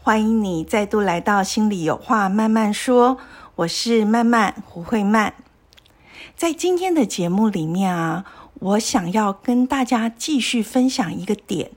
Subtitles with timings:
[0.00, 3.18] 欢迎你再度来到心里有话慢慢说。
[3.56, 5.34] 我是曼曼胡慧曼。
[6.34, 8.24] 在今天的节目里面啊，
[8.60, 11.72] 我想要跟大家继续分享一个点，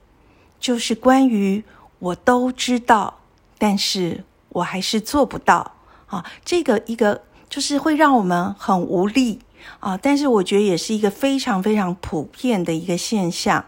[0.59, 1.63] 就是关于
[1.99, 3.19] 我都知道，
[3.57, 5.73] 但是我还是做不到
[6.05, 6.23] 啊。
[6.45, 9.39] 这个一个就是会让我们很无力
[9.81, 13.65] 啊，但是我觉得也是一个非常非常普遍的一个现象。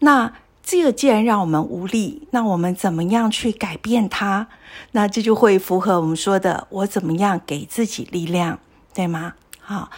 [0.00, 0.32] 那
[0.66, 4.48] 这个既然让我们无力，那我们怎么样去改变它？
[4.90, 8.58] 那这就会符合我们说的，我怎么样给自己力量，
[8.92, 9.34] 对吗？
[9.60, 9.90] 好，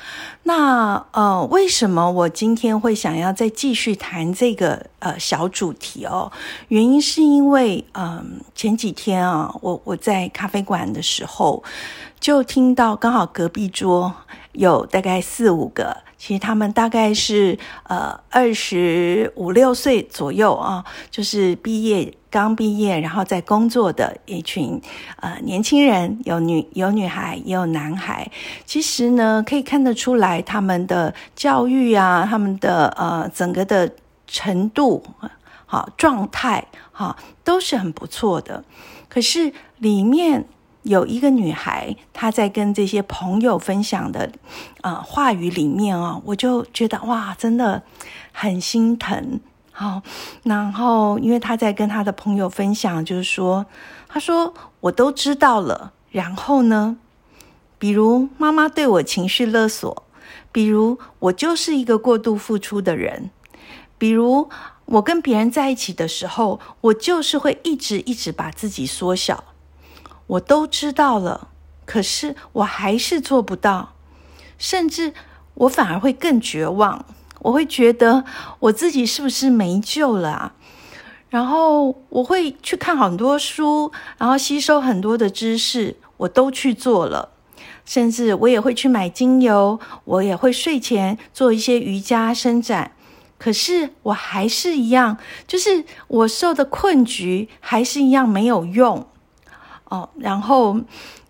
[0.43, 6.31] 那呃，为什么我今天会想要再继续谈这个呃小主题哦？
[6.69, 11.65] 原因是因为嗯，前几天啊，我我在咖啡馆的时候，
[12.21, 14.15] 就听到刚好隔壁桌
[14.53, 16.08] 有大概四五个。
[16.19, 24.83] 其实他们大概是呃二十五六岁左右啊，就是毕业刚毕业，然后在工作的一群
[25.21, 28.29] 呃年轻人，有女有女孩，也有男孩。
[28.67, 33.91] 其实呢，可以看得出来他们的教育啊，他们的呃整个的
[34.27, 35.03] 程度
[35.67, 38.65] 好状态哈都是很不错的。
[39.09, 40.45] 可是里面。
[40.89, 44.33] 有一个女孩，她在跟这些朋友分享的，
[44.81, 47.83] 呃，话语里面哦，我就觉得哇，真的
[48.33, 49.39] 很心疼。
[49.71, 50.01] 好，
[50.45, 53.67] 然后因为她在跟她的朋友分享，就是说，
[54.09, 55.93] 她说我都知道了。
[56.11, 56.97] 然后呢，
[57.79, 60.05] 比如妈妈对我情绪勒索，
[60.51, 63.31] 比如我就是一个过度付出的人，
[63.99, 64.49] 比如
[64.87, 69.45] 我跟别人在一起的时候，我就是会一直一直把自己缩小。
[70.29, 71.49] 我都知道了，
[71.85, 73.95] 可是我还是做不到，
[74.57, 75.13] 甚至
[75.55, 77.05] 我反而会更绝望。
[77.41, 78.25] 我会觉得
[78.61, 80.55] 我自己是不是没救了啊？
[81.31, 87.31] 然后我会去看很多书，然后吸收很多的知识，我都去做了，
[87.85, 92.93] 甚至我也会去买精油，我也会睡前做一些瑜伽伸展。
[93.39, 99.07] 可是我还是一样，就是我受的困局还是一样没有用。
[99.89, 100.79] 哦，然后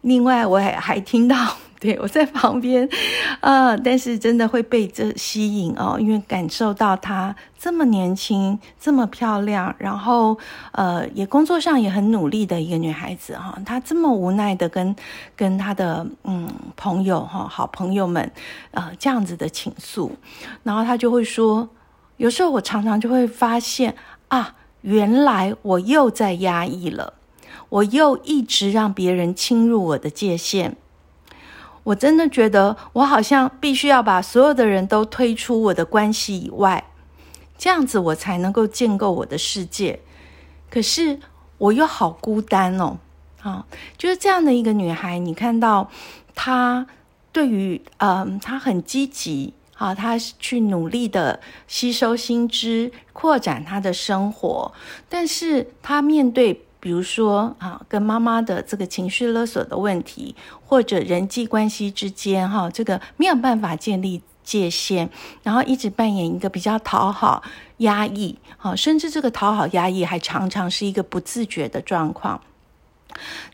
[0.02, 1.36] 另外我还还听到，
[1.80, 2.88] 对我在旁边，
[3.40, 10.36] 呃，但是真的会被这吸引哦，因为感受到她这么年轻，这么漂亮，然后
[10.72, 14.96] 呃，也工作上也很努力的一个女孩子哈，她这么无奈的跟
[15.36, 18.28] 跟她的嗯朋友哈好朋友们
[18.72, 20.10] 呃这样子的倾诉，
[20.64, 21.68] 然后她就会说，
[22.16, 23.94] 有时候我常常就会发现
[24.26, 27.14] 啊，原来我又在压抑了。
[27.70, 30.72] 我又一直让别人侵入我的界限，
[31.82, 36.84] 我真的觉得我好像必须要把所有的人都推出我的关系以外，
[37.58, 40.00] 这样子我才能够建构我的世界。
[40.70, 41.20] 可是
[41.58, 42.96] 我又好孤单哦，
[43.42, 43.66] 啊，
[43.98, 45.90] 就是这样的一个女孩，你看到
[46.34, 46.86] 她
[47.32, 54.72] 对于嗯，她很积极啊，她去努力的吸收新知，扩展她的生活，
[55.10, 56.64] 但是她面对。
[56.80, 60.34] 比如说啊，跟妈妈的这个情绪勒索的问题，
[60.64, 65.08] 或者人际关系之间哈，这个没有办法建立界限，
[65.42, 67.42] 然后一直扮演一个比较讨好、
[67.78, 72.40] 压抑，啊，甚至这个讨好、压抑还常常是一个不自觉的状况。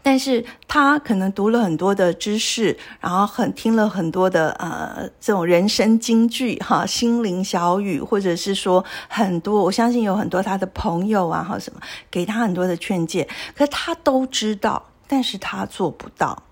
[0.03, 11.81] 但是他可能读了很多的知识，然后很听了很多的呃这种人生金句哈，心灵小语，或者是说很多，我相信有很多他的朋友啊，哈什么
[12.11, 16.43] 给他很多的劝诫，可他都知道，但是他做不到。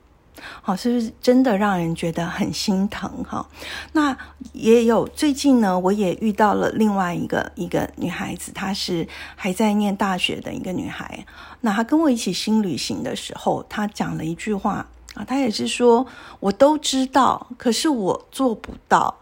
[0.60, 3.46] 好，是不是真的让人觉得很心疼哈？
[3.92, 4.16] 那
[4.52, 9.06] 也有最近呢，我也遇到了另外一个一个女孩子，她是
[9.36, 11.24] 还在念大学的一个女孩。
[11.60, 16.06] 那她跟我一起新旅行的时候，她讲了一句话啊，她也是说，
[16.40, 19.18] 我都知道，可是我做不到。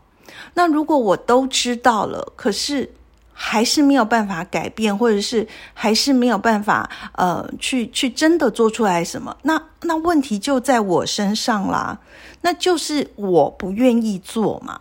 [0.55, 2.93] 那如果我都知道了，可是。
[3.43, 9.35] 还是没有办法改变，或者是还是没有办法，呃，去去真的做出来什么？
[9.45, 11.99] 那那问题就在我身上啦，
[12.43, 14.79] 那就是我不愿意做嘛。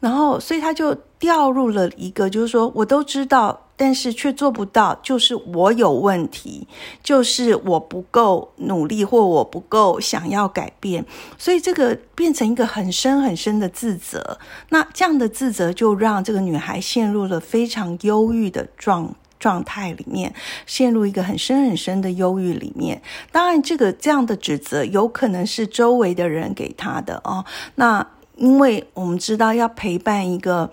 [0.00, 3.66] 然后，所以他就掉入了一个，就是说我都知道。
[3.80, 6.68] 但是却做不到，就是我有问题，
[7.02, 11.02] 就是我不够努力，或我不够想要改变，
[11.38, 14.38] 所以这个变成一个很深很深的自责。
[14.68, 20.34] 那这样的自责就让这个女孩陷入了非常忧郁的状状态里面，
[20.66, 23.00] 陷入一个很深很深的忧郁里面。
[23.32, 27.46] 当然，这个这样的指责有可能是周围的人给她的哦。
[27.76, 28.06] 那
[28.36, 30.70] 因为我们知道要陪伴一个。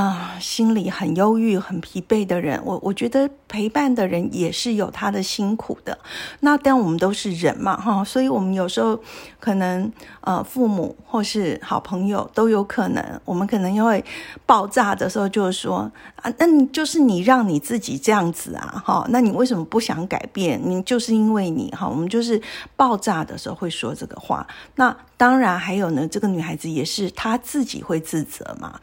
[0.00, 5.98] 啊，心里很忧郁、很疲惫的人，我我觉得陪伴的人也是有他的辛苦的。
[6.38, 8.98] 那但我们都是人嘛，哈，所以我们有时候
[9.40, 14.02] 可能呃，父母或是好朋友都有可能，我们可能因为
[14.46, 20.60] 爆炸的时候就是说啊，那你就是你让你自己这样子啊，哈，那你为什么不想改变？
[20.64, 22.40] 你就是因为你哈，我们就是
[22.76, 24.46] 爆炸的时候会说这个话。
[24.76, 28.78] 那当然还有呢，这个女孩子也是她自己会自责嘛。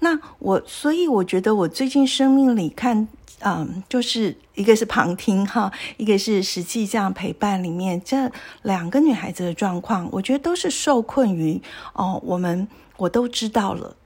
[0.00, 3.08] 那我，所以我觉得我最近生命里看，
[3.40, 8.30] 嗯，就是一个是旁听哈，一个是实际这样陪伴里面，这
[8.62, 11.60] 两个女孩子的状况，我觉得都是受困于
[11.92, 13.96] 哦，我们我都知道了，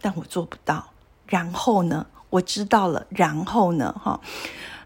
[0.00, 0.90] 但我做不到。
[1.26, 4.20] 然后呢，我知道了，然后呢，哈，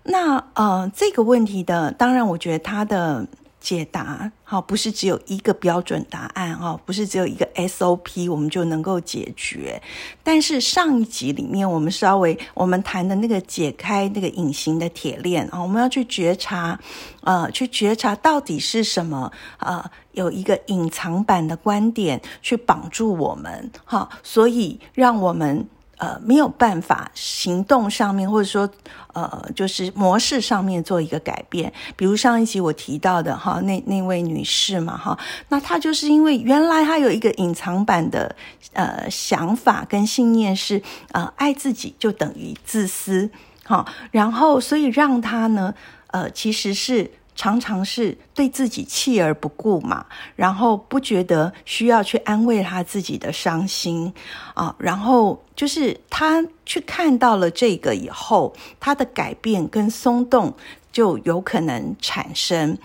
[0.05, 3.27] 那呃，这个问题的，当然，我觉得他的。
[3.63, 9.81] 解答好，不是只有一个标准答案哈，不是只有一个 SOP，我们就能够解决。
[10.25, 16.79] 但是上一集里面，我们稍微我们谈的那个解开那个隐形的铁链啊，我们要去觉察，
[17.23, 25.69] 呃，去觉察到底是什么呃，有一个隐藏版的观点去绑住我们哈，所以让我们。
[26.03, 28.69] 呃，没有办法行动上面，或者说，
[29.15, 31.73] 呃，就是模式上面做一个改变。
[31.95, 35.17] 比如上一集我提到的哈，那那位女士嘛哈，
[35.49, 38.35] 那她就是因为原来她有一个隐藏版的
[38.73, 40.83] 呃想法跟信念是，
[41.13, 43.31] 呃，爱自己就等于自私，
[43.65, 45.73] 哈，然后所以让她呢，
[46.09, 47.13] 呃，其实是。
[47.35, 50.05] 常常是对自己弃而不顾嘛，
[50.37, 54.13] 然后不觉得需要去安慰他自己的伤心
[54.55, 60.55] 啊，然后就是他去看到了这个以后，他的改变跟松动
[60.93, 62.77] 就有可能产生。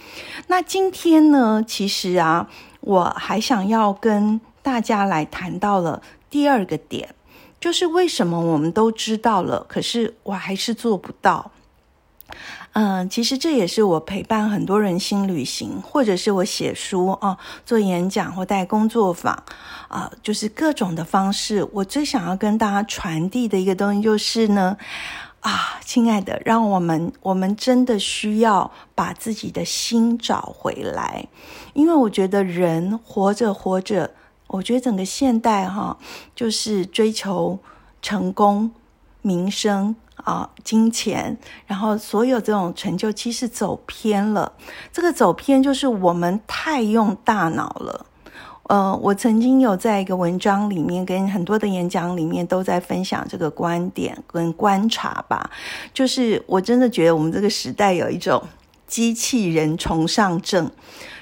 [0.47, 2.49] 那今天呢，其实啊，
[2.79, 7.13] 我还想要跟大家来谈到了第二个点，
[7.59, 11.51] 就是为什么我们都知道了，可是我还是做不到。
[12.79, 17.35] 嗯，其实这也是我陪伴很多人心旅行，或者是我写书哦，
[17.65, 19.33] 做演讲或带工作坊
[19.87, 21.67] 啊，就是各种的方式。
[21.73, 24.77] 我最想要跟大家传递的一个东西就是呢，
[25.39, 31.27] 啊，亲爱的，让我们我们真的需要把自己的心找回来，
[31.73, 34.11] 因为我觉得人活着活着，
[34.45, 35.97] 我觉得整个现代哈，
[36.35, 37.57] 就是追求
[38.03, 38.69] 成功、
[39.27, 39.93] 名声。
[40.23, 41.37] 啊，金钱，
[41.67, 44.51] 然后所有这种成就，其实走偏了。
[44.91, 48.05] 这个走偏就是我们太用大脑了。
[48.63, 55.49] 呃，我曾经有在一个文章里面，跟很多的演讲里面都在分享这个观点跟观察吧。
[55.93, 58.43] 就是我真的觉得我们这个时代有一种
[58.85, 60.69] 机器人崇尚症，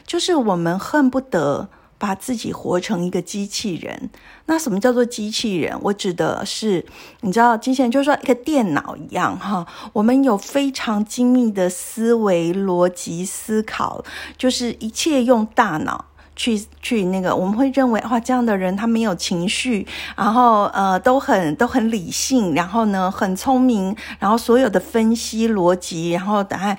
[0.07, 1.69] 就是我们恨不得。
[1.97, 4.09] 把自己活成一个机器人，
[4.47, 5.77] 那什么叫做机器人？
[5.81, 6.85] 我指的是，
[7.21, 9.65] 你知道，机器人就是说一个电脑一样哈。
[9.93, 14.03] 我们有非常精密的思维逻辑思考，
[14.37, 16.05] 就是一切用大脑
[16.35, 17.33] 去去那个。
[17.33, 26.77] 我们会认为哇，这样的人他没有情绪，然后呃都很都很理性，然后呢很聪明，然后所有的分析逻辑，然后答案。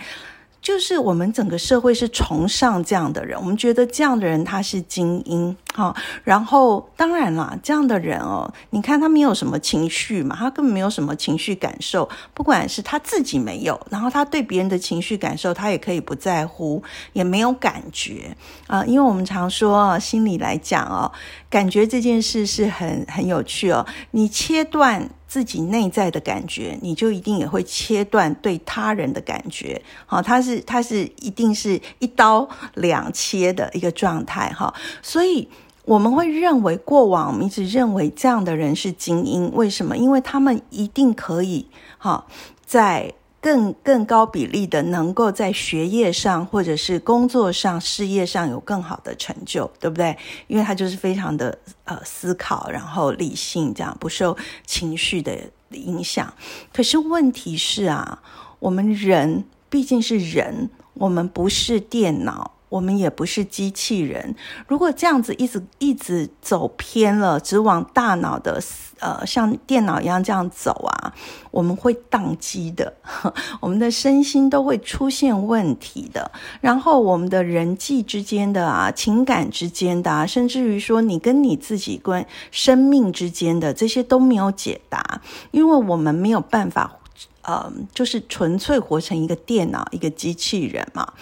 [0.67, 5.95] 就是我们整个社会是崇尚这样的人，我们觉得这样的人他是精英哈。
[6.25, 16.83] 然后当然啦，这样的人哦，你看他没有什么情绪嘛，他根本没有什么情绪感受，不管是他自己没有，然后他对别人的情绪感受，他也可以不在乎，
[17.13, 18.85] 也没有感觉啊。
[18.87, 21.13] 因为我们常说啊，心理来讲哦，
[21.49, 25.09] 感觉这件事是很很有趣哦，你切断。
[25.27, 29.81] 自己内在的感觉，你就一定也会切断对他人的感觉。
[30.07, 34.49] 好，他是他是一定是一刀两切的一个状态。
[34.51, 35.49] 哈，所以
[35.85, 39.97] 我们会认为过往我们一直认为这样的人是精英，为什么？
[39.97, 41.67] 因为他们一定可以
[41.99, 42.27] 哈
[42.65, 43.13] 在。
[43.47, 50.19] 更更高比例的能够在学业上或者是工作上、事业上有更好的成就，对不对？
[50.49, 54.37] 因为他就是非常的呃思考，然后理性，这样不受
[54.67, 55.39] 情绪的
[55.71, 56.35] 影响。
[56.73, 58.21] 可是问题是啊，
[58.59, 62.56] 我们人毕竟是人，我们不是电脑。
[62.77, 64.37] 我们也不是机器人。
[64.69, 68.63] 如果这样子一直一直走偏了，只往大脑的
[69.01, 71.15] 呃像电脑一样这样走啊，
[71.51, 72.93] 我们会宕机的，
[73.61, 76.31] 我们的身心都会出现问题的。
[76.61, 86.99] 然后我们的人际之间的啊，情感之间的啊，甚至于说你跟你自己跟生命之间的这些都没有解答，因为我们没有办法。
[87.47, 91.13] 呃，就是纯粹活成一个电脑、一个机器人嘛。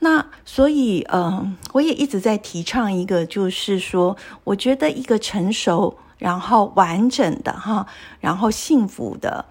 [0.00, 7.86] 那所以，嗯，我也一直在提倡一个，就是说，我觉得一个成熟、然后完整的哈，
[8.18, 9.44] 然后幸福的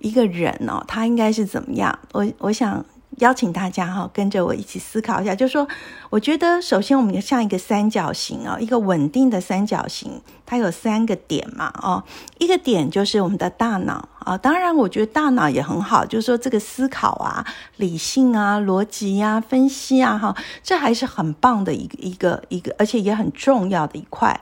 [0.00, 1.98] 一个人哦，他应该是怎么样？
[2.12, 2.84] 我我想
[3.20, 5.66] 邀请大家哈，跟着我一起思考一下，就是说，
[6.10, 12.04] 我觉得首先我们像一个三角形啊，一个稳定的三角形，它有三个点嘛，哦，
[12.38, 14.10] 一个点就是我们的大脑。
[14.24, 17.44] 啊，当然，我觉得大脑也很好，就是说这个思考啊、
[17.76, 24.38] 理性啊、逻辑呀、分析啊，哈，这还是很棒的一个一个一个，而且也很重要的一块。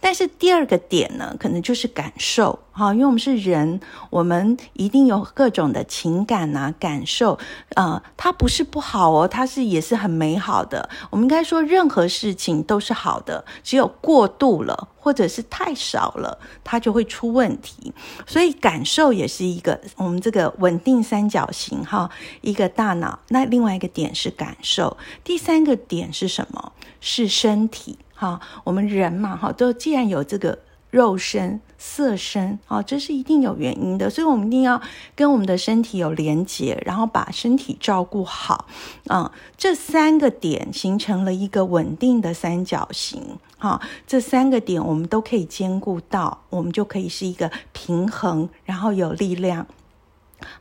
[0.00, 7.38] 但是第二个点呢，可能就是感受，哈，因为我们是人，我们一定有各种的情感啊、感受，
[7.76, 10.88] 呃，它不是不好哦，它是也是很美好的。
[11.10, 14.88] 我们应该说，任何事情都是好的，只有过度了。
[15.00, 17.92] 或者是太少了，它就会出问题。
[18.26, 22.08] 所以感受也是一个我们这个稳定三角形哈，
[22.42, 23.18] 一个大脑。
[23.28, 26.72] 那另外一个点是感受，第三个点是什么？
[27.00, 28.40] 是身体哈。
[28.62, 30.58] 我们人嘛哈，都既然有这个。
[30.90, 34.80] 肉身、色身，啊，这是一定有原因的，所以我们一定要
[35.14, 38.66] 跟我们的身体有连结，然后把身体照顾好，
[39.06, 49.66] 啊，这三个点形成了一个稳定的三角形，哈，这三个点我们都可以兼顾到，我们就可以是一个平衡，然后有力量，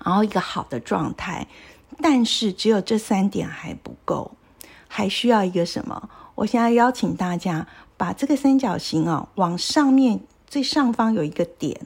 [0.06, 1.48] 然后一个好的状态。
[2.02, 4.32] 但是只有这三点还不够，
[4.88, 6.10] 还需要一个什么？
[6.36, 7.68] 我现在邀请大家。
[8.00, 11.82] 把这个三角形哦往上面最上方有一个点，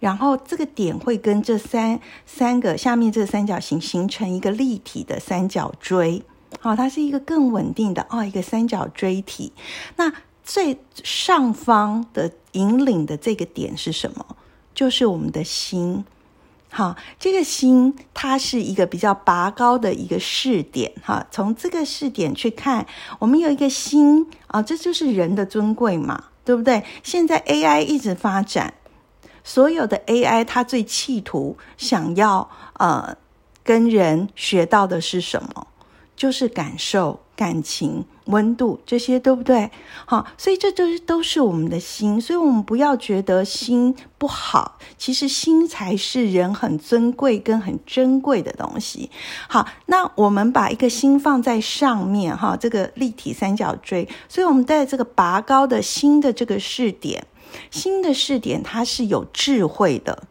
[0.00, 6.22] 然后这个点会跟这三三个下面这个三角形形成一个立体的三角锥，
[6.60, 9.52] 好，它是一个更稳定的哦一个三角锥体。
[9.96, 10.10] 那
[10.42, 14.24] 最上方的引领的这个点是什么？
[14.74, 16.04] 就是我们的心。
[16.76, 22.84] 好，这个心它是一个比较拔高的一个视点，哈，从这个视点去看，
[23.20, 26.82] 我们有一个心啊，这就是人的尊贵嘛，对不对？
[27.04, 28.74] 现在 AI 一直发展，
[29.44, 33.16] 所有的 AI 它最企图想要呃
[33.62, 35.68] 跟人学到的是什么？
[36.16, 37.20] 就是感受。
[37.36, 39.70] 感情、温度这些对不对？
[40.06, 49.10] 好，所以这都是都是我们的心，所以我们不要觉得心不好，其实心才是人很尊贵跟很珍贵的东西。
[49.48, 57.26] 好，那我们把一个心放在上面，哈，这个立体三角锥，所以我们在这个拔高的心的这个视点，
[57.70, 60.24] 新的视点它是有智慧的。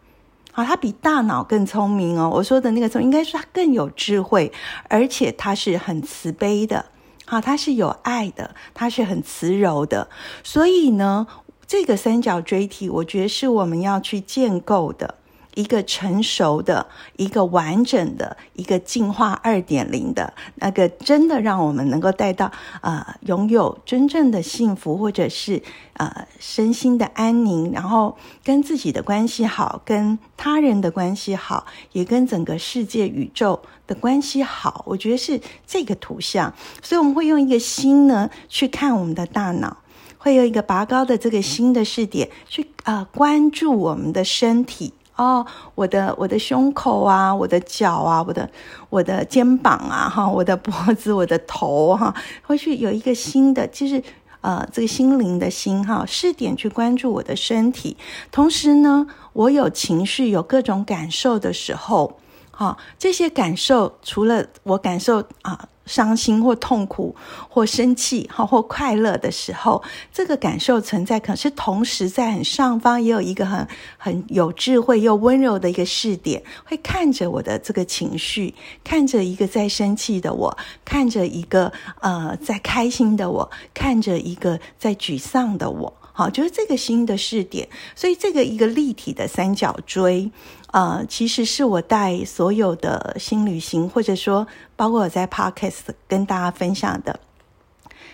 [0.56, 2.32] 好，它比大脑更聪明哦。
[2.32, 4.52] 我说的那个聪，应该是它更有智慧，
[4.88, 6.86] 而且它是很慈悲的。
[7.26, 10.10] 好，它是有爱的，它是很慈柔的。
[10.44, 11.26] 所以呢，
[11.66, 15.16] 这个三角锥体，我觉得是我们要去建构的。
[15.56, 16.86] 一个成熟的、
[17.18, 25.62] 一个完整的、一个进化二点零的那个，真的让我们能够带到呃，拥有真正的幸福，或者是
[25.94, 34.84] 呃身心的安宁，然后跟自己的关系好，跟他人的关系好，也跟整个世界宇宙的关系好。
[34.88, 39.78] 我觉得是这个图像，所以我们会用一个心呢去看我们的大脑，
[40.18, 44.94] 会有一个拔高的这个新的视点去啊关注我们的身体。
[45.16, 48.50] 哦，我的我的胸口啊，我的脚啊，我的
[48.90, 54.02] 我的肩膀啊，哈，我的脖子，我的头哈，会去有一个新的，就是
[54.42, 57.96] 呃，这个心灵的心哈，试点去关注我的身体。
[58.32, 65.70] 同时呢，我有情绪、有各种感受的时候，哈，这些感受除了我感受啊。
[65.86, 67.16] 伤心或痛苦
[67.50, 71.20] 或生气，哈或快乐的时候，这个感受存在。
[71.20, 81.72] 可是同时，在很上方也有一个很很有智慧又温柔的一个视点，会看着我的这个情绪，看着一个在生气的我，看着一个
[82.02, 85.94] 呃在开心的我，看着一个在沮丧的我。
[86.16, 90.32] 好，就是这个新的试点，所以这个一个立体的三角锥，
[90.72, 97.20] 呃，其实是我带所有的新旅行，或者说包括我在 Podcast 跟大家分享的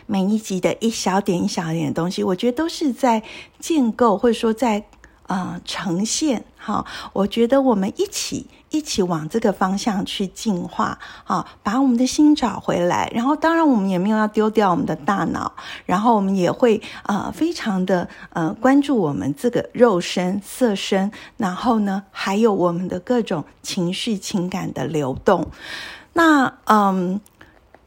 [0.05, 3.21] 每一集的一小点一小点的东西，我觉得都是在
[3.59, 4.85] 建构，或者说在
[5.29, 6.43] 呃呈现。
[6.57, 13.09] 哈，我觉得我们一起一起往这个方向去进化，啊，把我们的心找回来。
[13.15, 15.49] 然后，当然我们也没有要丢掉我们的大脑，
[15.85, 25.47] 然后我们也会呃非常的呃关注我们这个肉身、色身，然后呢，还有我们的各种情绪、情感的流动。
[26.11, 27.21] 那嗯，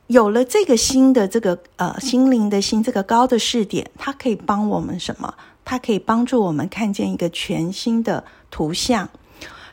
[0.07, 5.35] 有了这个新的这个呃心灵的心这个高的视点，它可以帮我们什么？
[5.64, 8.25] 它可以帮助我们看见一个全新的。
[8.54, 9.09] 图像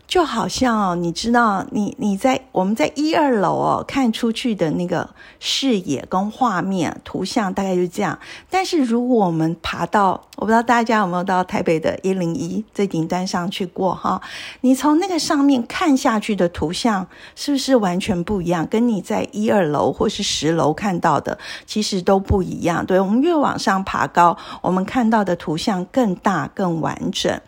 [0.08, 5.10] 就好像哦，你知道，你你在我们在一二楼哦看出去的那个
[5.42, 8.18] 视野跟画面图像大概就是这样。
[8.50, 14.20] 但是如果我们爬到，我不知道大家有没有到台北的一零一最顶端上去过哈？
[14.62, 18.66] 你从那个上面看下去的图像是不是完全不一样？
[18.66, 22.86] 跟你在一二楼或是十楼看到的其实都不一样。
[22.86, 27.40] 对我们越往上爬高，我们看到的图像更大更完整。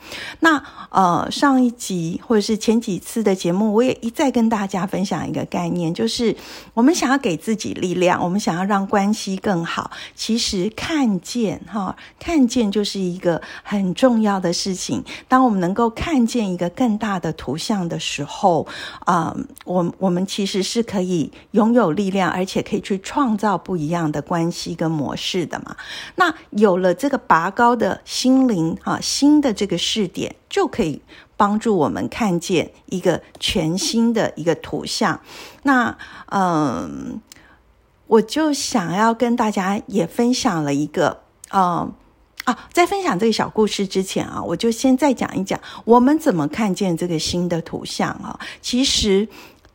[0.42, 2.52] 那呃，上一集或者是。
[2.62, 6.36] 前几次的节目，我也一再跟大家分享一个概念，就是
[6.74, 9.90] 我们想要给自己力量，我们想要让关系更好。
[10.14, 15.04] 其实看见哈，看见就就是一个很重要的事情。
[15.28, 18.66] 当我们能够看见一个更大的图像的时候，
[19.06, 19.36] 啊，
[19.66, 25.76] 我我们其实是可以拥有力量，而且可以去创造不一样的关系跟模式的嘛。
[26.16, 31.04] 那有了这个拔高的心灵啊，新的这个视点，就可以。
[31.38, 35.22] 帮助我们看见一个全新的一个图像。
[35.64, 35.98] 那
[36.28, 37.20] 嗯，
[38.06, 41.92] 我就想要跟大家也分享了一个，嗯
[42.46, 48.40] 啊，在分享这个小故事之前啊，我就先再讲一讲我们怎么看见这个新的图像啊。
[48.62, 49.28] 其实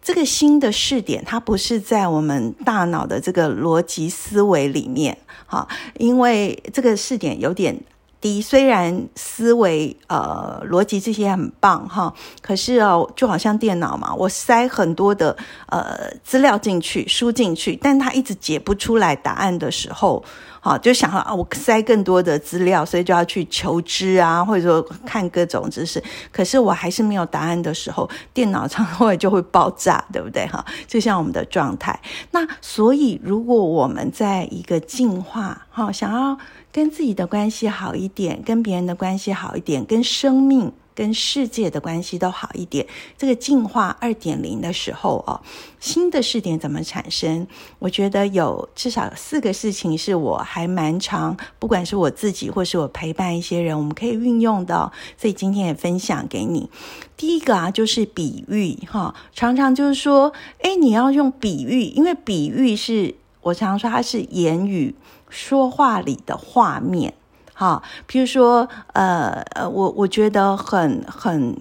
[0.02, 5.66] 这个新的视点，它不是在我们大脑的这个逻辑思维里面，哈，
[5.98, 7.78] 因为这个视点有点。
[8.18, 15.36] 第一，虽然思维、呃逻辑这些很棒哈，可是哦，就好像电脑嘛，我塞很多的
[15.68, 20.24] 呃资料进去、输进去，但它一直解不出来答案的时候，
[20.60, 30.64] 好就想啊，我塞更多的资料，所以就要去求知啊，或者说看各种知识，可是我还是没有答案的时候，电脑常常会就会爆炸，对不对哈？
[30.88, 32.00] 就像我们的状态。
[32.32, 36.36] 那所以，如果我们在一个进化哈，想要。
[36.76, 42.86] 跟自己的关系好一点，跟别人的关系好一点，跟生命、跟世界的关系都好一点。
[43.16, 45.40] 这个进化二点零的时候哦，
[45.80, 47.46] 新的试点怎么产生？
[47.78, 54.92] 我觉得有至少四个事情是我还蛮常，不管是我自己或是我陪伴一些人，我们可以运用的。
[55.16, 56.68] 所以今天也分享给你。
[57.16, 64.94] 第一个啊，就是比喻哈，常常就是说，哎，你要用比喻，因为比喻是我常说它是言语。
[65.36, 67.12] 说话里的画面，
[67.52, 71.54] 哈，比如说，呃呃，我我觉得很很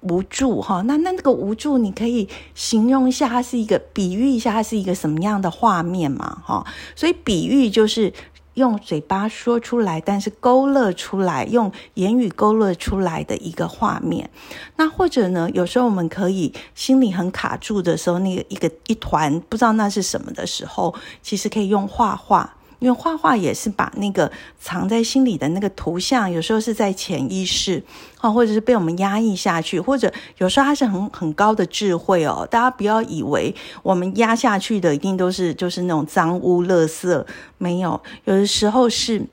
[0.00, 8.12] 无助，哈，那那那个无助，你可以形容一下，它是一个比喻一下，它是一个什么样的画面嘛，哈，所以比喻就是
[8.52, 14.28] 用嘴巴说出来，但是勾勒出来，用言语勾勒出来的一个画面。
[14.76, 22.52] 那或者呢，有时候我们可以心里很卡住的时候，那个一个一团不知道那是什么的时候，其实可以用画画。
[22.86, 27.82] 因为画画也是把那个藏在心里的那个图像，有时候是在潜意识，
[28.20, 32.46] 啊，或者是被我们压抑下去，或者有时候它是很很高的智慧哦。
[32.48, 37.26] 大家不要以为我们压下去的一定都是就是那种脏污垃圾，
[37.58, 39.26] 没有，有的时候是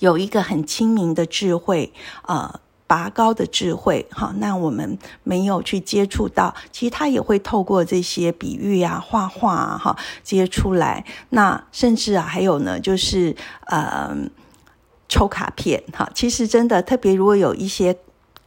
[0.00, 1.90] 有一个很清明的智慧，
[2.26, 2.60] 呃。
[2.86, 11.04] 拔高的智慧，哈，那我们没有去接触到，其实他也会透过这些比喻啊、画画啊，哈，接出来。
[11.30, 13.34] 那甚至啊，还有呢，就是
[13.66, 14.14] 呃，
[15.08, 17.96] 抽卡片，哈，其实真的特别，如果有一些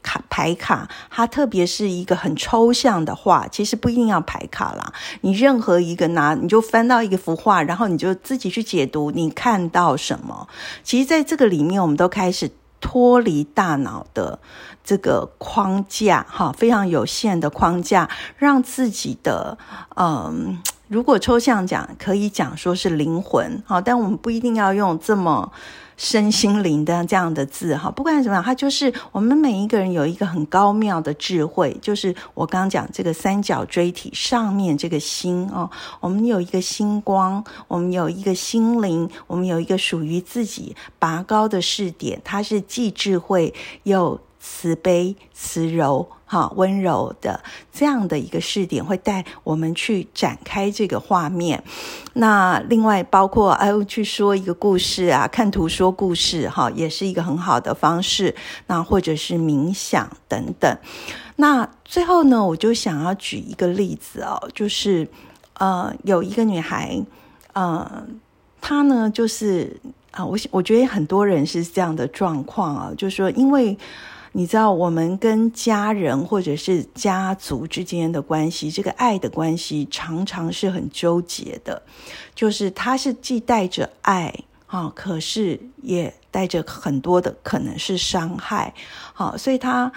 [0.04, 10.48] 卡牌卡，它特别是一个很抽象的画，其实不一定要牌卡啦，你任何一个拿，你就翻到一幅画，然后你就自己去解读，你看到什么？
[10.84, 12.52] 其实，在这个里面，我们都开始。
[12.80, 14.40] 脱离大脑的
[14.84, 19.58] 这个框架，哈，非常有限的框架，让自己的，
[19.96, 25.52] 嗯，如果抽象讲，可以讲说是灵魂，好，但我们不一定要用这么。
[25.98, 51.64] 身心灵的这样的字哈，不管怎么样，它就是我们每一个人有一个很高妙的智慧，就是我刚刚讲这个三角锥体上面这个心哦，我们有一个星光，我们有一个心灵，我们有一个属于自己拔高的视点，它是既智慧又慈悲、慈柔、哈温柔的这样的一个视点，会带我们去展开这个画面。
[52.14, 58.36] 那另外包括哎，去说一个故事啊，看图说故事，哈，也是一个很好的方式。
[58.68, 60.78] 那或者是冥想等等。
[61.38, 65.08] 那最后呢，我就想要举一个例子哦，就是
[65.60, 67.06] 呃，有一个女孩，
[67.54, 68.08] 呃，
[68.60, 69.80] 她呢就是
[70.12, 73.78] 啊，我我觉得很多人是这样的状况啊，就是说，因为
[74.38, 81.82] 你知道，我们跟家人或者是家族之间的关系，这个爱的关系常常是很纠结的，
[82.36, 84.32] 就是它是既带着爱
[84.68, 88.72] 啊，可是也带着很多的可能是伤害，
[89.12, 89.92] 好，所以它。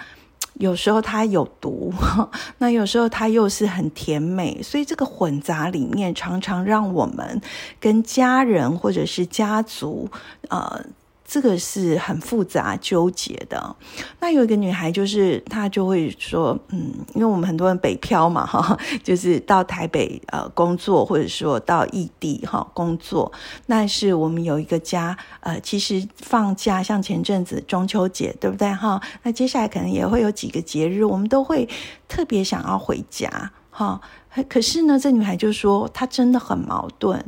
[0.55, 1.93] 有时候它有毒，
[2.59, 7.41] 那有时候它又是很甜美，所以这个混杂里面常常让我们
[7.79, 10.09] 跟家人或者是家族，
[10.49, 10.83] 呃。
[11.31, 13.73] 这个是很复杂纠结的。
[14.19, 23.31] 那有一个女孩，就是她就会说，嗯，因为我们很多人北漂嘛，哈， 就是到台北呃工作，或者说到异地哈工作。
[23.65, 29.01] 但是我们有一个家，呃，其实放假，像前阵子中秋节，对不对哈？
[29.23, 31.69] 那接下来可能也会有几个节日，我们都会
[32.09, 34.01] 特别想要回家哈。
[34.49, 37.23] 可是呢，这女孩就说，她真的很矛盾，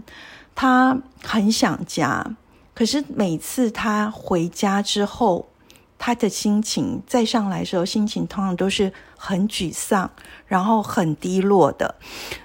[0.53, 2.35] 她很想家。
[2.73, 5.47] 可是每次他回家之后，
[5.97, 8.91] 他的心情再上来的时候，心情通常都是
[9.23, 10.09] 很沮丧。
[10.45, 11.95] 然后很低落的，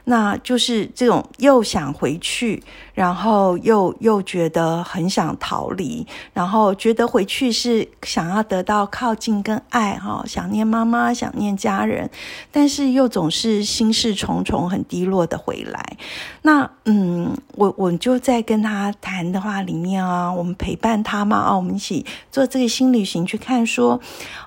[0.05, 2.63] 那就是这种又想回去，
[2.95, 12.09] 然后又又觉得很想逃离，然后觉得回去是想要得到靠近跟爱哈，想念妈妈，想念家人，
[12.51, 15.99] 但是又总是心事重重，很低落的回来。
[16.41, 24.01] 那嗯，我我就在跟他谈的话里面啊，我们陪伴他嘛啊，我们一起做这个新旅行去看说，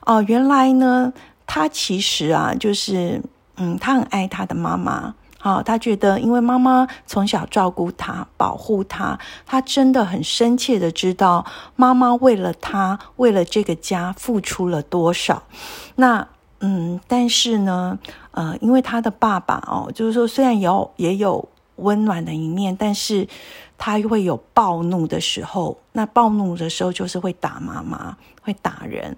[0.08, 1.14] 哦，原来呢，
[1.52, 3.22] 他其实啊，就是。
[3.58, 15.44] 嗯，他很爱他的妈妈，好，他觉得因为妈妈从小照顾他、保护他，他真的很深切的知道妈妈为了他、为了这个家付出了多少。
[15.96, 16.26] 那
[16.62, 18.00] 嗯，但是呢，
[18.32, 23.28] 呃，因为他的爸爸哦，就是说虽然有也有温暖的一面，但是
[23.78, 25.78] 他会有暴怒的时候。
[25.92, 29.16] 那暴怒的时候就是会打妈妈，会打人。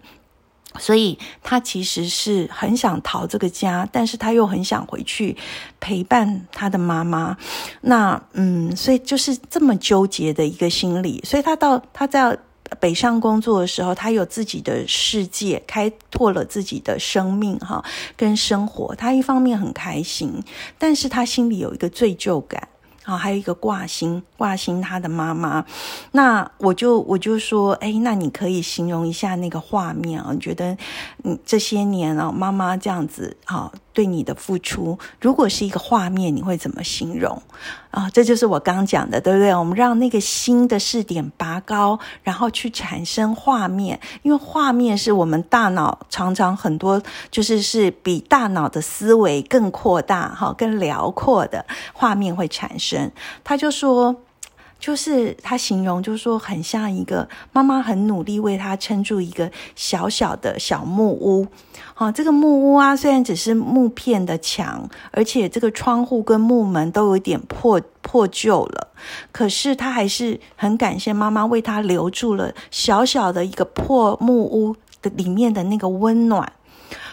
[0.79, 5.35] 所以他其实是很想逃这个家，但是他又很想回去
[5.79, 7.37] 陪伴他的妈妈。
[7.81, 11.21] 那嗯，所以就是这么纠结的一个心理。
[11.23, 12.37] 所以他到他在
[12.79, 17.83] 北上工作的时候，他有自己的世界，开拓了自己的生命哈，
[18.17, 18.95] 跟生活。
[18.95, 20.43] 他一方面很开心，
[20.79, 22.67] 但是他心里有一个罪疚感。
[23.03, 25.65] 好，还有一个挂心，挂心他的妈妈。
[26.11, 30.29] 那我就我就说，哎，那你可以形容一下那个画面啊？
[30.31, 30.77] 你觉得，
[31.23, 33.71] 嗯，这些年啊，妈妈这样子，好。
[33.93, 37.41] 对你的付出，如果是一个画面，你会怎么形容
[37.91, 38.09] 啊？
[38.09, 39.53] 这就是我刚讲的，对不对？
[39.55, 47.01] 我们让那个新的视点拔高，然后去产生画面，因为画面是我们大脑常常很多，
[47.31, 53.11] 就是是比大脑的思维更扩大、哈更辽阔的画面会产生。
[53.43, 54.15] 他就说。
[54.83, 61.47] 就是他形容，就是说很像一个妈妈很努力为他撑住一个小小的小木屋。
[61.93, 68.89] 好，这个木屋啊，虽然只是木片的墙，而且这个窗户跟木门都有点破破旧了，
[69.31, 76.51] 可是他还是很感谢妈妈为他留住了小小的一个破木屋的里面的那个温暖，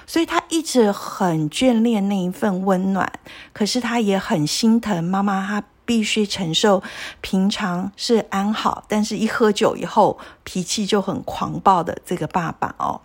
[0.09, 3.13] 所以他一直很眷恋那一份温暖，
[3.53, 5.63] 可是他也很心疼妈妈他。
[5.91, 6.81] 必须承受
[7.21, 13.01] 平常是安好，但是一喝酒以后脾气就很狂暴的这个爸爸哦，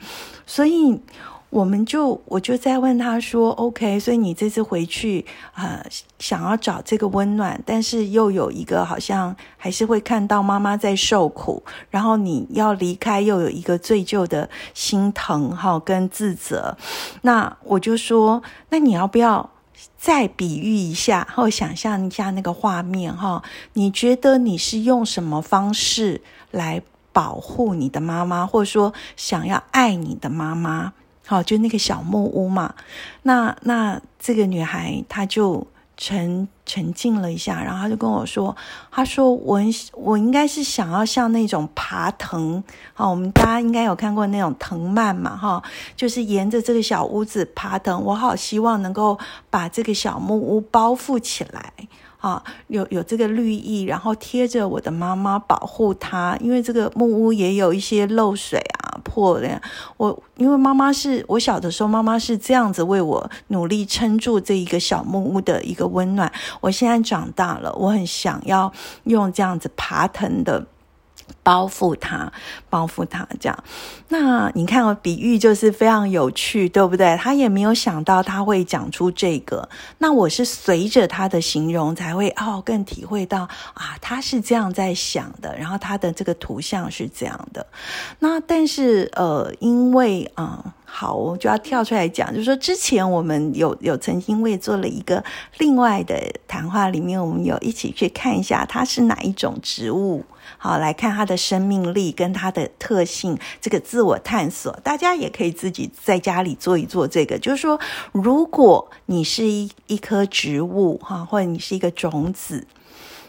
[0.45, 1.01] 所以
[1.49, 5.83] 我们就我就在问他说：“OK，所以你这次回去呃
[6.19, 16.77] 想要找这个温暖，但是又有一个好像还是会看到妈妈在受苦，然后你要离开又有一个罪疚的心疼哈跟自责，
[17.23, 19.49] 那我就说，那你要不要？”
[19.97, 23.43] 再比喻一下，或想象一下那个画面哈，
[23.73, 26.21] 你觉得你是用什么方式
[26.51, 30.93] 来保护你的妈妈，或者说想要爱你的妈妈？
[31.25, 32.75] 好，就那个小木屋嘛。
[33.23, 35.67] 那那这个女孩她就。
[35.97, 38.55] 成沉静了一下，然后他就跟我说
[38.91, 39.59] ：“他说我
[39.93, 45.63] 我应该是想要像那种爬藤，好，我们大家应该有看过那种藤蔓嘛，哈，
[45.95, 48.03] 就是沿着这个小屋子爬藤。
[48.03, 49.17] 我好希望能够
[49.49, 51.71] 把这个小木屋包覆起来，
[52.25, 59.61] 啊，有有这个绿意，然后贴着我的妈妈保护她，因为这个木屋也有一些漏水啊。”破的。
[59.97, 66.31] 我因为妈妈是我小的时候，妈妈是这样子为我努力撑住这一个小木屋的一个温暖。
[66.59, 68.71] 我现在长大了，我很想要
[69.03, 70.65] 用这样子爬藤的。
[71.43, 72.31] 包覆它，
[72.69, 73.63] 包覆它，这样。
[74.09, 77.17] 那你看，比喻就是非常有趣，对不对？
[77.17, 79.67] 他也没有想到他会讲出这个。
[79.97, 83.41] 那我是随着他的形容才会哦，更体会到
[83.73, 85.55] 啊，他是这样在想的。
[85.57, 87.65] 然后他的这个图像是这样的。
[88.19, 90.73] 那但是呃，因为啊。
[90.87, 95.21] 好，我就要跳出来讲，就是说，之前我们有有曾经为做了一个
[95.57, 96.15] 另外的
[96.47, 100.23] 谈话，里面我们有一起去看一下它是哪一种植物，
[100.57, 107.37] 好来看它的生命力跟它的特性，这个自我探索，大家也可以自己在家里做一做这个。
[107.37, 107.79] 就是说，
[108.11, 112.67] 如果你是一一颗植物，哈，或者你是一个种子，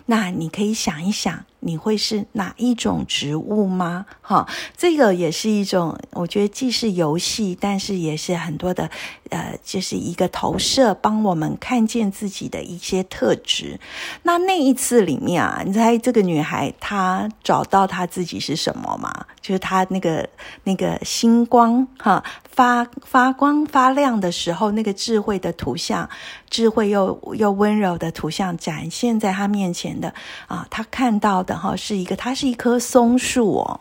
[0.07, 1.45] 那你可以想一想。
[1.67, 4.07] 你会是哪一种植物吗？
[4.23, 8.89] 哈，这个也是一种，我觉得既是游戏，但是也是很多的，
[9.31, 13.81] 呃，就是一个投射，帮我们看见自己的一些特质。
[14.23, 19.27] 那那一次里面啊，你猜这个女孩她找到她自己是什么吗？
[19.41, 20.29] 就是她那个
[20.63, 26.09] 那个星光哈发发光发亮的时候，那个智慧的图像，
[26.49, 30.15] 智慧又又温柔的图像展现在她面前的
[30.47, 31.56] 啊，她看到的。
[31.57, 33.81] 哈，是一个，它是一棵松树哦。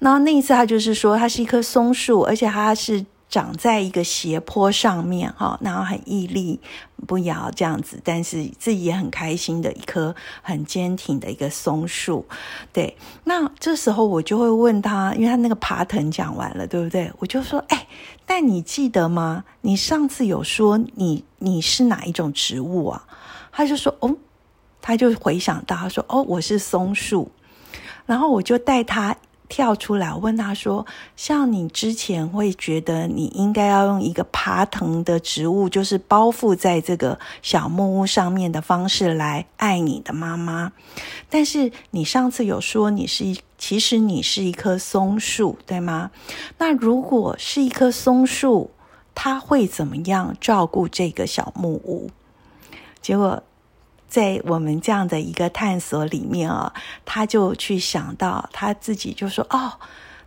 [0.00, 6.60] 那那一次，他就是说，它是一棵松树，而且它是长在一个斜坡上面哈，然后很屹立
[7.06, 12.26] 不摇这样子，但是自己也很开心的一棵很坚挺的一个松树。
[12.74, 17.10] 对，那这时候我就会问他，因为他那个爬藤讲完了，对不对？
[17.18, 17.86] 我就说，哎，
[18.26, 19.44] 但你记得吗？
[19.62, 23.02] 你上次有说你你是哪一种植物啊？
[23.50, 24.14] 他就说，哦。
[24.86, 27.32] 他就回想到，他说：“哦，我是松树。”
[28.06, 29.16] 然后我就带他
[29.48, 40.70] 跳出来，问他说：“像你之前会觉得你应该要用一个爬藤的植物，就是包覆在这个小木屋上面的方式来爱你的妈妈，
[41.28, 46.12] 但是你上次有说你是，其实你是一棵松树，对吗？
[46.58, 48.70] 那如果是一棵松树，
[49.16, 52.08] 他会怎么样照顾这个小木屋？
[53.02, 53.42] 结果。”
[54.08, 56.72] 在我们这样的一个探索里面啊，
[57.04, 59.72] 他就去想到他自己就说：“哦，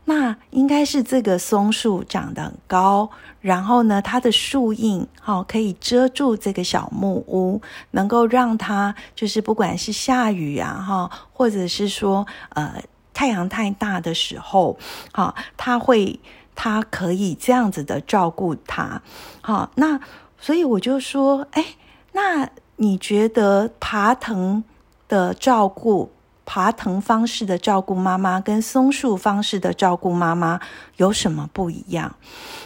[0.06, 3.10] 那应该是这个松树长得很高，
[3.42, 7.62] 然后呢，它的树荫哦可以遮住这个小木屋，
[7.92, 14.78] 能够让它就是不管是下雨啊哈，或者是说呃太阳太大的时候，
[15.13, 16.20] 哈，它会
[16.54, 19.02] 它可以这样子的照顾它。
[19.42, 20.00] 好，那
[20.39, 21.65] 所以我就说，哎，
[22.12, 22.50] 那。”
[22.82, 24.63] 你觉得爬藤
[25.10, 26.10] 的照顾，
[26.46, 30.62] 爬藤方式的照顾妈妈，跟松树方式的照顾妈妈
[30.96, 32.15] 有什么不一样？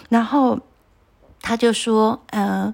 [0.09, 0.59] 然后
[1.41, 2.73] 他就说：“嗯，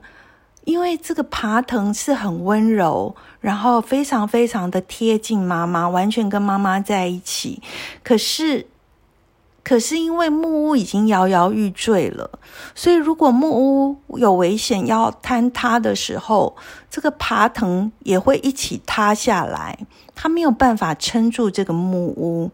[0.65, 7.61] 因为这个爬藤是很温柔，然后非常非常的贴近妈妈，完全跟妈妈在一起。
[8.03, 8.67] 可是。”
[9.69, 12.39] 可是因为木屋已经摇摇欲坠了，
[12.73, 16.57] 所以如果木屋有危险要坍塌的时候，
[16.89, 19.77] 这个爬藤也会一起塌下来，
[20.15, 22.49] 它没有办法撑住这个木屋，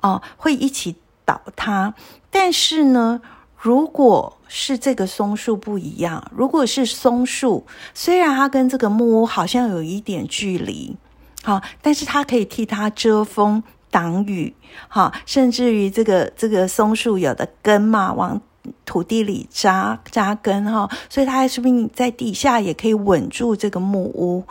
[0.00, 1.92] 哦，会一起倒塌。
[2.30, 3.20] 但是呢，
[3.58, 10.96] 如果是这个松树不一样，如果是松树，虽然它跟这个木屋好像有一点距离，
[11.42, 13.62] 好，但是它可以替它遮风。
[13.96, 14.54] 挡雨，
[14.88, 18.38] 哈，甚至于这个这个松树有的根嘛，往
[18.84, 24.44] 土地里扎扎根，哈，所以它是不是在底下也可以稳住这个木屋？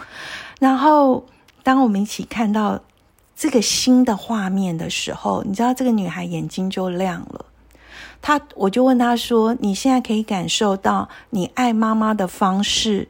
[0.59, 1.23] 然后，
[1.61, 2.81] 当我们一起看到
[3.35, 7.45] 这个新的画面的时候，你知道这个女孩眼睛就亮了。
[8.23, 13.07] 她，我就问她说：“你现在可以感受到你爱妈妈的方式？”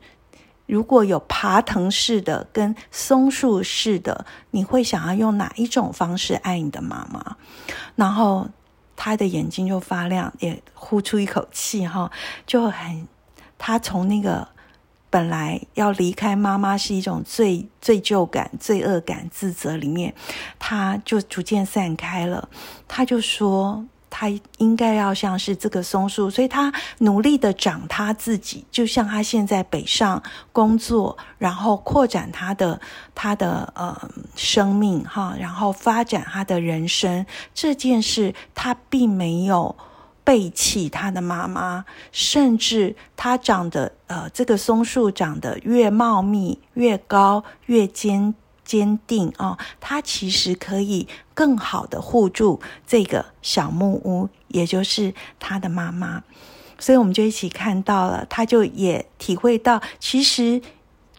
[0.65, 7.38] 如果有爬藤式的跟松树式的，你会想要用哪一种方式爱你的妈妈？
[7.95, 8.47] 然后
[8.95, 12.12] 他的眼睛就发亮，也呼出一口气，哈，
[12.47, 13.08] 就很
[13.58, 14.47] 他从那个
[15.10, 20.13] 本来要离开妈妈是一种罪罪疚感、罪恶感、自责里面，
[20.58, 22.49] 他就逐渐散开了。
[22.88, 23.86] 他就说。
[24.17, 30.23] 他应该要像是这个松树，所以他努力的长他自己，就像他现在北上
[30.54, 32.80] 工作，然后扩展他的
[33.13, 39.75] 他的呃生命哈，然后发展他的人生这件事，他并没有
[40.23, 48.34] 背弃他的妈妈，甚至他长得呃这个松树长得越茂密越高越坚
[48.65, 56.23] 坚定哦，他其实可以更好的护住这个小木屋，也就是他的妈妈。
[56.80, 60.62] 所以我们就一起看到了，他就也体会到，其实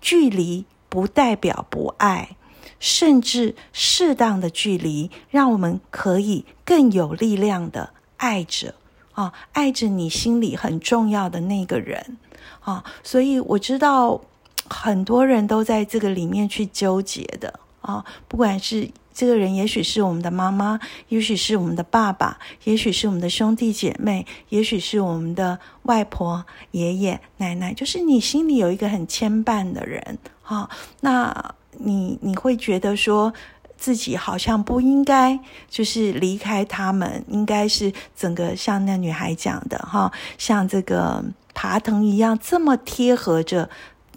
[0.01, 2.37] 距离不代表不爱，
[2.79, 8.75] 甚至适当的距离，让我们可以更有力量的爱着
[9.13, 12.19] 啊，爱着你心里很重要的那个人
[12.61, 12.85] 啊。
[13.03, 14.21] 所以我知道。
[14.69, 30.69] 很多人都在这个里面去纠结的啊，不管是这个人，也许是我们的妈妈，也许是我们的爸爸，也许是我们的兄弟姐妹，也许是我们的外婆、爷爷、奶奶，就是你心里有一个很牵绊的人哈，
[31.01, 33.33] 那你你会觉得说
[33.79, 35.39] 自己好像不应该
[35.71, 41.25] 就是离开他们，应该是整个像那女孩讲的哈，像这个
[41.55, 43.71] 爬藤一样这么贴合着。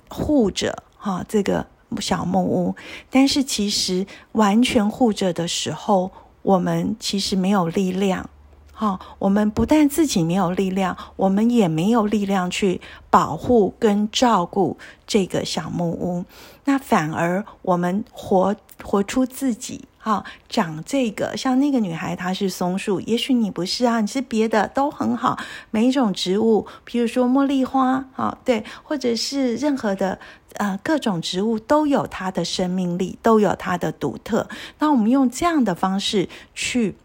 [0.10, 1.66] 护着哈这个
[2.00, 2.76] 小木屋，
[3.10, 8.30] 但是其实完全护着的时候，我们其实没有力量。
[8.72, 16.24] 哈，我们不但自己没有力量，我们也没有力量去保护跟照顾这个小木屋。
[16.64, 19.89] 那反而我们活活出自己。
[20.10, 25.38] 哈，长这个像那个女孩，她是松树，也许你不是啊，你是别的，都很好。
[25.70, 30.18] 每一种植物，比如说茉莉花，啊，对，或者是任何的
[30.56, 34.50] 呃各种植物，都有它的生命力，都有它的独特。
[34.80, 36.96] 那我们用这样的方式去，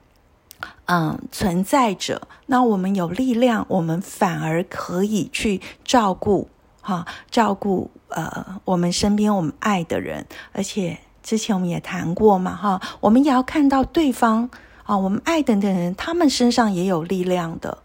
[0.87, 6.49] 嗯，存在着，那我们有力量，我们反而可以去照顾，
[6.81, 11.01] 哈，照顾呃我们身边我们爱的人，而且。
[11.25, 14.49] 之前我们也谈过嘛，哈，我们也要看到对方
[14.85, 17.79] 啊，我们爱的的人，他们身上也有力量的，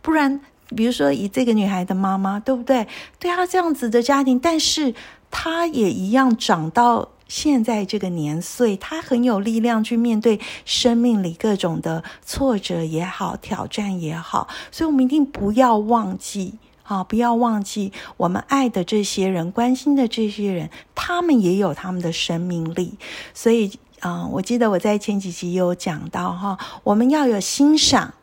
[0.00, 0.40] 不然，
[0.74, 2.88] 比如说以这个女孩的妈妈，对不对？
[3.18, 4.94] 对她这样子的家庭，但是
[5.30, 16.54] 她也一样长到现在这个年岁，她很有力量去面对生命里各种的挫折也好，挑战也好，所以我们一定不要忘记。
[16.88, 22.96] 好，不要忘记我们爱的这些人，关心的这些人，他们也有他们的生命力。
[23.34, 23.72] 所以，
[24.02, 28.14] 嗯，我记得我在前几集有讲到哈，我们要有欣赏、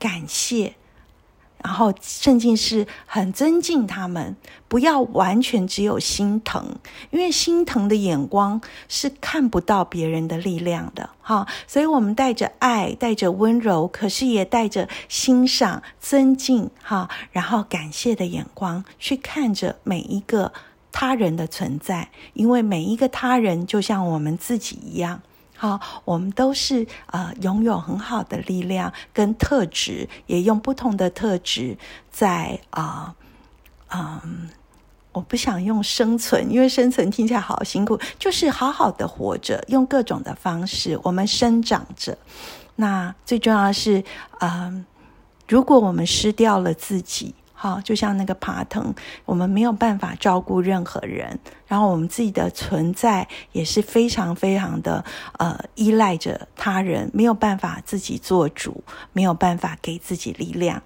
[0.00, 0.74] 感谢。
[1.62, 4.36] 然后，甚至是很尊敬他们，
[4.68, 6.76] 不要完全只有心疼，
[7.10, 11.46] 因为心疼的眼光是看不到别人的力量的，哈。
[11.66, 20.52] 所以我们带着爱，带着温柔，可是也带着欣赏、尊敬，哈，然后感谢的眼光去看着每一个
[20.92, 25.20] 他人的存在，因为每一个他人就像我们自己一样。
[25.60, 31.76] 好，我们都是呃拥有很好的力量跟特质，也用不同的特质
[32.12, 33.12] 在啊
[33.88, 34.48] 嗯，
[35.10, 42.16] 我不想用生存，因为生存听起来好辛苦，就是好好的活着，用各种的方式，我们生长着。
[42.76, 44.04] 那最重要的是，
[44.38, 44.86] 嗯，
[45.48, 47.34] 如果我们失掉了自己。
[47.60, 48.94] 好，就像那个爬藤，
[49.24, 55.04] 我们没有办法照顾任何人，然后我们自己的存在也是非常非常的
[55.38, 60.80] 呃依赖着他人，没有办法自己做主，没有办法给自己力量，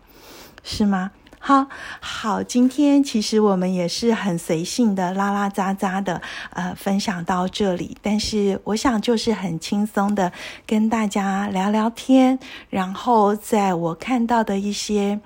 [0.63, 1.11] 是吗？
[1.39, 1.67] 好
[2.01, 6.23] 好，今天其实我们也是很随性的拉拉杂杂的
[6.55, 10.33] 呃分享到这里，但是我想就是很轻松的
[10.67, 12.39] 跟大家聊聊天，
[12.71, 15.21] 然后在我看到的一些。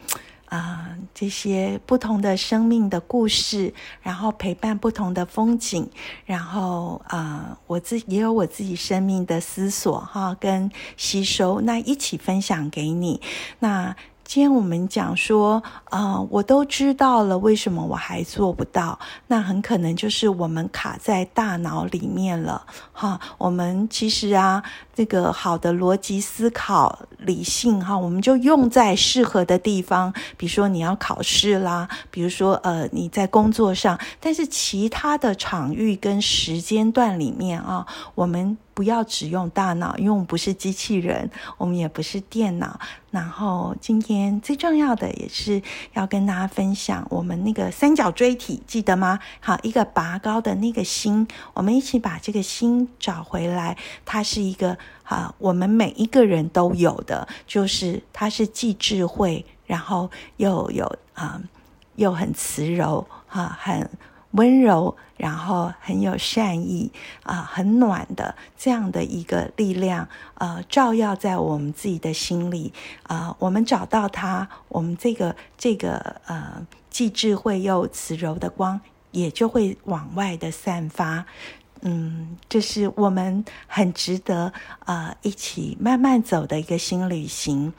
[0.46, 5.88] 啊，这些不同的生命的故事，然后陪伴不同的风景，
[6.24, 13.20] 然后啊，我自也有我自己生命的思索哈，跟吸收，那一起分享给你。
[13.59, 18.98] 那今天我们讲说，啊，我都知道了，为什么我还做不到？
[19.28, 23.20] 那很可能就是我们卡在大脑里面了哈。
[23.38, 24.62] 我们其实啊。
[24.96, 30.11] 这个好的逻辑思考、理性哈，我们就用在适合的地方。
[30.38, 42.80] 比如说你要考试啦，比如说呃你在工作上，但是其他的场域跟时间段里面啊，我们不要只用大脑，因为我们不是机器人，我们也不是电脑。
[43.11, 45.62] 然后今天最重要的也是
[45.94, 49.18] 要跟大家分享我们那个三角锥体，记得吗？
[49.40, 54.78] 好，一个拔高的那个心，我们一起把这个心找回来，它是一个。
[55.05, 61.40] 啊，我们每一个人都有的，就是它是既智慧，然后又有啊，
[61.94, 63.88] 又很慈柔，哈，很
[64.33, 66.90] 温柔，然后很有善意，
[67.22, 72.72] 啊，很暖的这样的一个力量，呃，照耀在我们自己的心里，
[73.05, 78.81] 啊，我们找到它，我们这个这个呃，既智慧又慈柔的光，
[79.12, 81.24] 也就会往外的散发。
[81.83, 84.53] 嗯，这是我们很值得
[84.87, 87.72] 呃一起慢慢走的一个新旅行，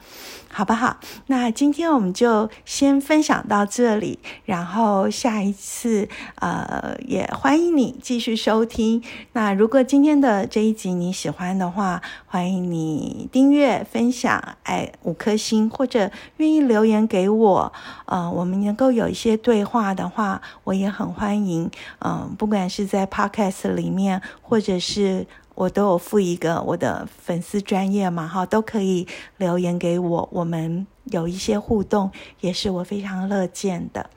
[0.50, 0.98] 好不好？
[1.26, 9.02] 那今天我们就先分享到这里，然后下一次呃也欢迎你继续收听。
[9.32, 17.72] 那如果今天的这一集你喜欢的话，欢迎你订阅、分享，哎五颗星，或者愿意留言给我，
[18.06, 21.68] 呃，我们能够有一些对话的话，我也很欢迎。
[21.98, 23.88] 嗯，不管是在 Podcast 里。
[23.88, 29.08] 里面，或者是我都有附一个我的粉丝专业嘛，哈，都可以
[29.38, 32.10] 留言给我，我们有一些互动，
[32.40, 34.10] 也是我非常乐见的。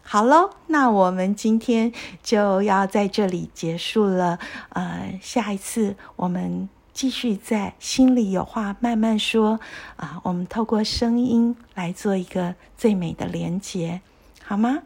[0.00, 1.90] 好喽，那我们今天
[2.22, 4.38] 就要在这里结束了，
[4.68, 9.60] 呃，下一次我们继续在心里有话慢慢说
[9.96, 14.00] 啊，我们透过声音来做一个最美的连接，
[14.42, 14.78] 好吗？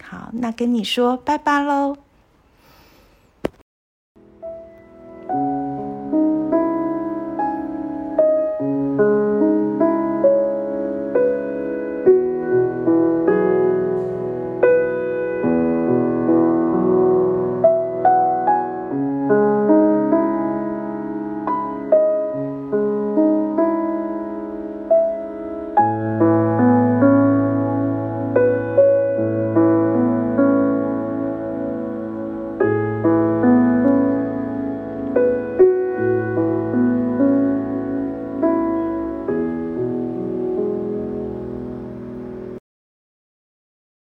[0.00, 1.96] 好，那跟你说拜拜喽。